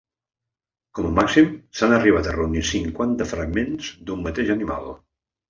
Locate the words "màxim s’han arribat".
1.17-2.31